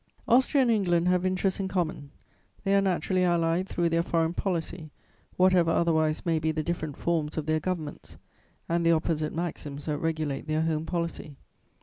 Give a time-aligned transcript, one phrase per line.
[0.27, 2.09] "Austria and England have interests in common,
[2.63, 4.89] they are naturally allied through their foreign policy,
[5.37, 8.17] whatever otherwise may be the different forms of their governments
[8.67, 11.35] and the opposite maxims that regulate their home policy.